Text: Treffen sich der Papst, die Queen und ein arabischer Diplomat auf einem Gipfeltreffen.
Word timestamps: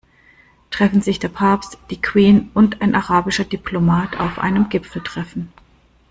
Treffen 0.71 1.03
sich 1.03 1.19
der 1.19 1.27
Papst, 1.27 1.77
die 1.91 2.01
Queen 2.01 2.49
und 2.55 2.81
ein 2.81 2.95
arabischer 2.95 3.43
Diplomat 3.43 4.19
auf 4.19 4.39
einem 4.39 4.67
Gipfeltreffen. 4.67 5.53